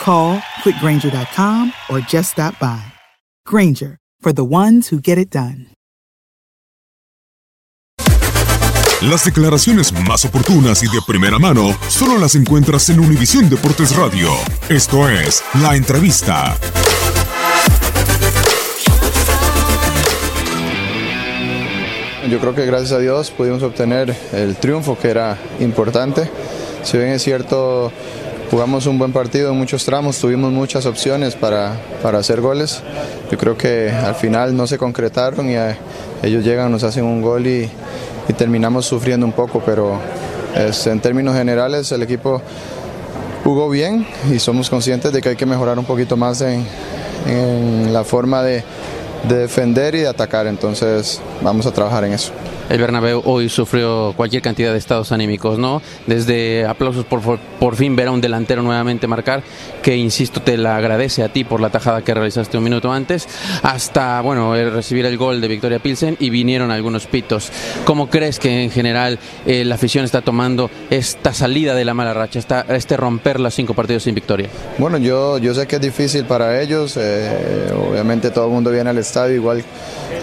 [0.00, 2.82] Call quickgranger.com or just stop by.
[3.46, 5.68] Granger, for the ones who get it done.
[9.02, 14.30] Las declaraciones más oportunas y de primera mano solo las encuentras en Univisión Deportes Radio.
[14.70, 16.56] Esto es La Entrevista.
[22.30, 26.30] Yo creo que gracias a Dios pudimos obtener el triunfo que era importante.
[26.82, 27.92] Si bien es cierto,
[28.54, 32.84] jugamos un buen partido en muchos tramos, tuvimos muchas opciones para, para hacer goles.
[33.28, 35.76] Yo creo que al final no se concretaron y eh,
[36.22, 37.68] ellos llegan, nos hacen un gol y,
[38.38, 39.98] terminamos sufriendo un poco, pero
[40.54, 42.40] en términos generales el equipo
[43.42, 48.04] jugó bien y somos conscientes de que hay que mejorar un poquito más en, la
[48.04, 48.62] forma de
[49.28, 52.32] defender y de atacar, entonces vamos a trabajar en eso.
[52.70, 55.82] El Bernabéu hoy sufrió cualquier cantidad de estados anímicos, ¿no?
[56.06, 59.42] Desde aplausos por, por, fin ver a un delantero nuevamente marcar,
[59.82, 63.28] que insisto te la agradece a ti por la tajada que realizaste un minuto antes,
[63.62, 67.50] hasta bueno recibir el gol de Victoria Pilsen y vinieron algunos pitos.
[67.84, 72.14] ¿Cómo crees que en general eh, la afición está tomando esta salida de la mala
[72.14, 74.48] racha, esta, este romper los cinco partidos sin victoria?
[74.78, 78.88] Bueno, yo, yo sé que es difícil para ellos, eh, obviamente todo el mundo viene
[78.88, 79.62] al estadio igual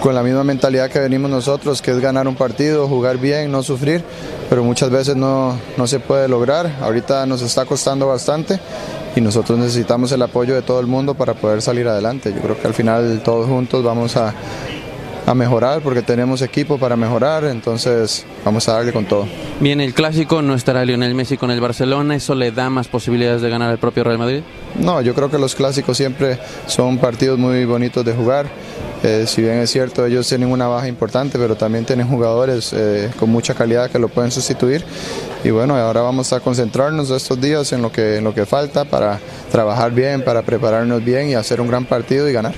[0.02, 3.62] con la misma mentalidad que venimos nosotros, que es ganar un partido, jugar bien, no
[3.62, 4.04] sufrir,
[4.50, 6.76] pero muchas veces no, no se puede lograr.
[6.82, 8.60] Ahorita nos está costando bastante
[9.16, 12.34] y nosotros necesitamos el apoyo de todo el mundo para poder salir adelante.
[12.34, 14.34] Yo creo que al final todos juntos vamos a,
[15.26, 19.28] a mejorar porque tenemos equipo para mejorar, entonces vamos a darle con todo.
[19.60, 23.42] Bien, el clásico no estará Lionel Messi con el Barcelona, ¿eso le da más posibilidades
[23.42, 24.42] de ganar el propio Real Madrid?
[24.80, 28.48] No, yo creo que los clásicos siempre son partidos muy bonitos de jugar.
[29.04, 33.10] Eh, si bien es cierto, ellos tienen una baja importante, pero también tienen jugadores eh,
[33.20, 34.84] con mucha calidad que lo pueden sustituir.
[35.44, 38.86] Y bueno, ahora vamos a concentrarnos estos días en lo que, en lo que falta
[38.86, 39.20] para
[39.52, 42.54] trabajar bien, para prepararnos bien y hacer un gran partido y ganar.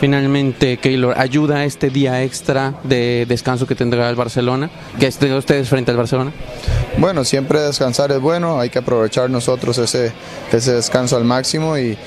[0.00, 4.70] Finalmente, Keylor, ¿ayuda este día extra de descanso que tendrá el Barcelona?
[4.98, 6.32] ¿Que estén ustedes frente al Barcelona?
[6.98, 10.12] Bueno, siempre descansar es bueno, hay que aprovechar nosotros ese,
[10.52, 11.98] ese descanso al máximo y,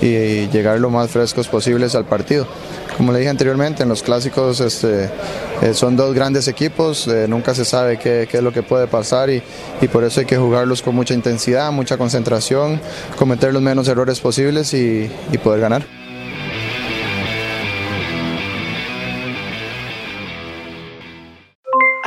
[0.00, 2.46] y llegar lo más frescos posibles al partido.
[2.96, 5.08] Como le dije anteriormente, en los clásicos este,
[5.62, 8.86] eh, son dos grandes equipos, eh, nunca se sabe qué, qué, es lo que puede
[8.86, 9.42] pasar y,
[9.80, 12.80] y, por eso hay que jugarlos con mucha intensidad, mucha concentración,
[13.16, 15.99] cometer los menos errores posibles y, y poder ganar.